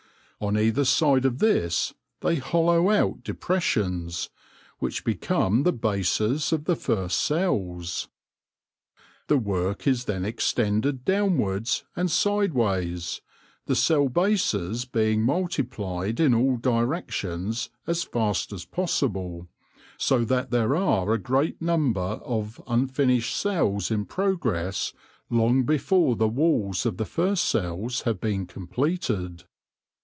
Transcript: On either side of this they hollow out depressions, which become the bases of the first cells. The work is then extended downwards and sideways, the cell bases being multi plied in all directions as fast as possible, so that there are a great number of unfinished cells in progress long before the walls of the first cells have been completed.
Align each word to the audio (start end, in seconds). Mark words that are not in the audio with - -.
On 0.43 0.57
either 0.57 0.85
side 0.85 1.23
of 1.23 1.37
this 1.37 1.93
they 2.21 2.37
hollow 2.37 2.89
out 2.89 3.23
depressions, 3.23 4.31
which 4.79 5.03
become 5.05 5.61
the 5.61 5.71
bases 5.71 6.51
of 6.51 6.65
the 6.65 6.75
first 6.75 7.19
cells. 7.21 8.07
The 9.27 9.37
work 9.37 9.85
is 9.85 10.05
then 10.05 10.25
extended 10.25 11.05
downwards 11.05 11.83
and 11.95 12.09
sideways, 12.09 13.21
the 13.67 13.75
cell 13.75 14.09
bases 14.09 14.83
being 14.85 15.21
multi 15.21 15.61
plied 15.61 16.19
in 16.19 16.33
all 16.33 16.57
directions 16.57 17.69
as 17.85 18.01
fast 18.01 18.51
as 18.51 18.65
possible, 18.65 19.47
so 19.99 20.25
that 20.25 20.49
there 20.49 20.75
are 20.75 21.13
a 21.13 21.19
great 21.21 21.61
number 21.61 22.19
of 22.25 22.59
unfinished 22.65 23.37
cells 23.37 23.91
in 23.91 24.05
progress 24.05 24.91
long 25.29 25.65
before 25.65 26.15
the 26.15 26.27
walls 26.27 26.87
of 26.87 26.97
the 26.97 27.05
first 27.05 27.43
cells 27.47 28.01
have 28.09 28.19
been 28.19 28.47
completed. 28.47 29.43